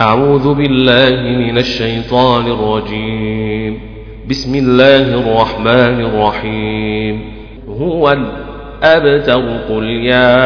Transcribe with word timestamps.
أعوذ 0.00 0.54
بالله 0.54 1.20
من 1.20 1.58
الشيطان 1.58 2.46
الرجيم. 2.46 3.80
بسم 4.30 4.54
الله 4.54 5.14
الرحمن 5.20 6.00
الرحيم. 6.00 7.20
هو 7.68 8.12
الأبتر 8.12 9.42
قل 9.68 9.84
يا 9.84 10.40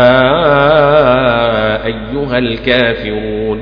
أيها 1.86 2.38
الكافرون 2.38 3.60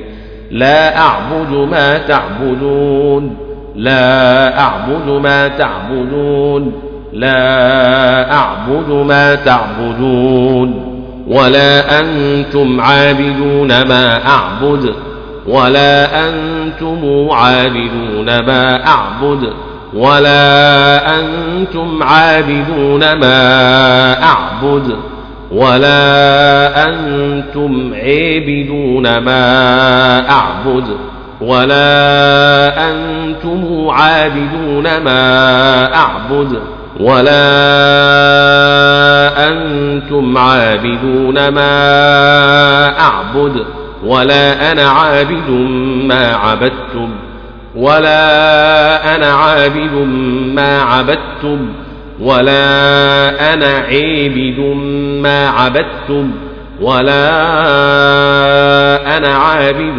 لا 0.51 0.97
أعبد 0.97 1.69
ما 1.71 1.97
تعبدون 1.97 3.37
لا 3.75 4.59
أعبد 4.59 5.09
ما 5.09 5.47
تعبدون 5.47 6.73
لا 7.13 8.33
أعبد 8.33 8.89
ما 8.89 9.35
تعبدون 9.35 10.93
ولا 11.27 11.99
أنتم 11.99 12.81
عابدون 12.81 13.67
ما 13.67 14.27
أعبد. 14.27 15.12
ولا 15.47 16.29
أنتم 16.29 17.27
عابدون 17.31 18.25
ما 18.39 18.87
أعبد 18.87 19.53
ولا 19.93 21.19
أنتم 21.19 22.03
عابدون 22.03 23.13
ما 23.13 24.23
أعبد 24.23 24.95
ولا 25.51 26.89
أنتم 26.89 27.93
عابدون 27.93 29.17
ما 29.17 30.29
أعبد 30.29 30.87
ولا 31.41 32.89
أنتم 32.91 33.87
عابدون 33.89 34.83
ما 34.97 35.95
أعبد 35.95 36.59
ولا 36.99 37.43
أنتم 39.49 40.37
عابدون 40.37 41.47
ما 41.47 41.69
أعبد 42.99 43.65
ولا 44.05 44.71
أنا 44.71 44.89
عابد 44.89 45.49
ما 46.07 46.35
عبدتم 46.35 47.09
ولا 47.75 49.15
أنا 49.15 49.33
عابد 49.33 49.93
ما 50.55 50.81
عبدتم 50.81 51.69
ولا 52.19 53.53
أنا 53.53 53.77
عابد 53.77 54.59
ما 55.21 55.49
عبدتم 55.49 56.31
ولا 56.81 57.27
أنا 59.17 59.35
عابد 59.37 59.97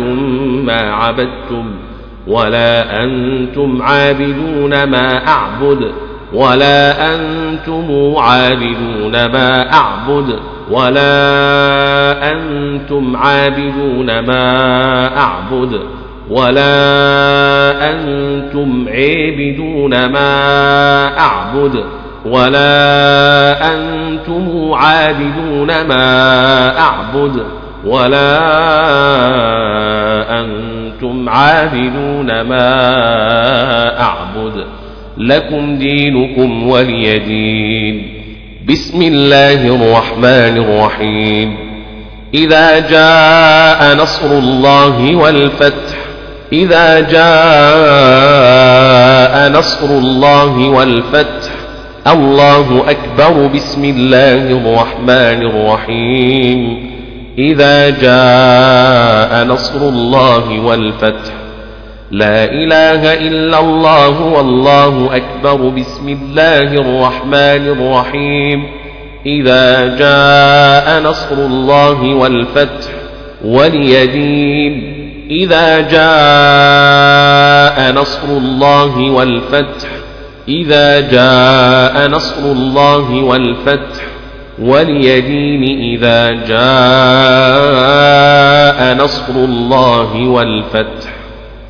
ما 0.64 0.94
عبدتم 0.94 1.70
ولا 2.26 3.04
أنتم 3.04 3.82
عابدون 3.82 4.84
ما 4.84 5.28
أعبد 5.28 5.92
ولا 6.32 7.14
أنتم 7.14 8.14
عابدون 8.18 9.12
ما 9.12 9.72
أعبد. 9.72 10.38
ولا 10.70 12.32
أنتم 12.32 13.16
عابدون 13.16 14.18
ما 14.18 15.16
أعبد 15.18 15.80
ولا 16.30 17.90
أنتم 17.92 18.86
عابدون 18.88 19.90
ما 20.06 21.18
أعبد 21.18 21.84
ولا 22.24 23.74
أنتم 23.74 24.72
عابدون 24.74 25.66
ما 25.86 26.78
أعبد 26.78 27.42
ولا 27.84 28.30
أنتم 30.40 31.28
عابدون 31.28 32.40
ما 32.40 32.70
أعبد 34.00 34.64
لكم 35.18 35.78
دينكم 35.78 36.68
ولي 36.68 37.18
دين 37.18 38.13
بسم 38.68 39.02
الله 39.02 39.60
الرحمن 39.76 40.56
الرحيم. 40.64 41.56
إذا 42.34 42.78
جاء 42.78 43.96
نصر 43.96 44.26
الله 44.38 45.16
والفتح 45.16 45.96
إذا 46.52 47.00
جاء 47.00 47.20
نصر 49.50 49.86
الله 49.86 50.68
والفتح 50.68 51.50
الله 52.06 52.84
أكبر 52.90 53.46
بسم 53.46 53.84
الله 53.84 54.42
الرحمن 54.58 55.40
الرحيم. 55.50 56.90
إذا 57.38 57.90
جاء 57.90 59.44
نصر 59.44 59.88
الله 59.88 60.60
والفتح 60.60 61.32
لا 62.14 62.44
إله 62.44 63.14
إلا 63.14 63.60
الله 63.60 64.20
والله 64.22 65.16
أكبر. 65.16 65.68
بسم 65.68 66.08
الله 66.08 66.62
الرحمن 66.62 67.68
الرحيم. 67.74 68.66
إذا 69.26 69.96
جاء 69.96 71.02
نصر 71.02 71.34
الله 71.34 72.14
والفتح 72.14 72.90
وليدين 73.44 74.94
إذا 75.30 75.80
جاء 75.80 76.82
نصر 77.92 78.28
الله 78.28 79.10
والفتح. 79.10 79.88
إذا 80.48 81.00
جاء 81.00 82.08
نصر 82.08 82.42
الله 82.52 83.22
والفتح 83.22 84.02
وليدين 84.62 85.62
إذا 85.94 86.30
جاء 86.30 86.64
نصر 89.04 89.34
الله 89.34 90.28
والفتح 90.28 91.23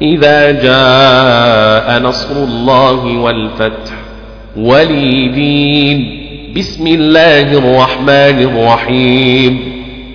إذا 0.05 0.51
جاء 0.51 2.03
نصر 2.03 2.37
الله 2.45 3.19
والفتح 3.19 3.93
وليدين 4.57 5.99
بسم 6.57 6.87
الله 6.87 7.53
الرحمن 7.59 8.39
الرحيم. 8.49 9.53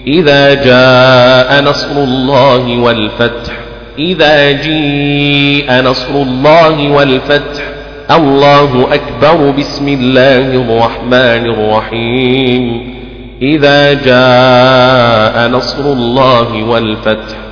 إذا 0.07 0.53
جاء 0.53 1.63
نصر 1.63 2.03
الله 2.03 2.79
والفتح 2.79 3.53
إذا 4.00 4.51
جيء 4.51 5.81
نصر 5.81 6.13
الله 6.16 6.91
والفتح 6.91 7.63
الله 8.11 8.88
أكبر. 8.94 9.51
بسم 9.51 9.88
الله 9.88 10.47
الرحمن 10.63 11.44
الرحيم. 11.53 12.63
إذا 13.41 13.94
جاء 13.94 15.50
نصر 15.50 15.83
الله 15.94 16.63
والفتح 16.63 17.48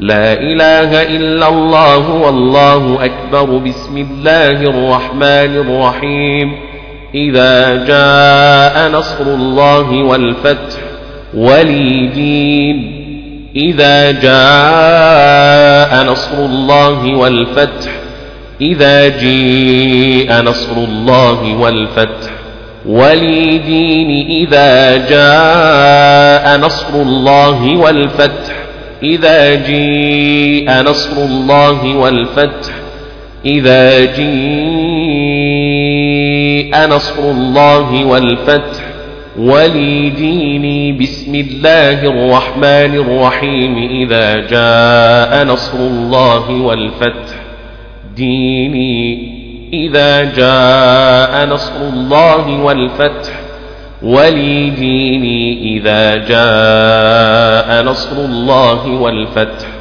لا 0.00 0.32
إله 0.32 1.02
إلا 1.02 1.48
الله 1.48 2.10
والله 2.10 3.04
أكبر. 3.04 3.58
بسم 3.58 3.96
الله 3.96 4.50
الرحمن 4.50 5.56
الرحيم. 5.56 6.52
إذا 7.14 7.84
جاء 7.86 8.90
نصر 8.90 9.24
الله 9.24 10.02
والفتح 10.02 10.80
ولي 11.34 12.06
دين 12.06 13.04
إذا 13.56 14.10
جاء 14.10 16.04
نصر 16.12 16.38
الله 16.38 17.16
والفتح. 17.16 17.90
إذا 18.60 19.08
جيء 19.08 20.42
نصر 20.42 20.76
الله 20.76 21.56
والفتح 21.56 22.30
ولي 22.86 23.58
دين 23.58 24.26
إذا 24.28 24.96
جاء 24.96 26.58
نصر 26.58 26.94
الله 26.94 27.76
والفتح 27.76 28.43
إذا 29.04 29.54
جيء 29.54 30.82
نصر 30.82 31.24
الله 31.24 31.96
والفتح 31.96 32.72
إذا 33.46 34.04
جيء 34.04 34.24
نصر 36.86 37.30
الله 37.30 38.04
والفتح 38.04 38.84
ولي 39.38 40.10
ديني 40.10 40.92
بسم 40.92 41.34
الله 41.34 42.02
الرحمن 42.02 42.94
الرحيم 42.94 43.88
إذا 43.90 44.34
جاء 44.34 45.44
نصر 45.44 45.78
الله 45.78 46.50
والفتح. 46.50 47.36
ديني 48.16 49.34
إذا 49.72 50.24
جاء 50.24 51.46
نصر 51.46 51.76
الله 51.92 52.60
والفتح 52.62 53.43
ولي 54.04 54.70
ديني 54.70 55.76
إذا 55.76 56.16
جاء 56.16 57.84
نصر 57.84 58.16
الله 58.24 58.86
والفتح. 58.86 59.73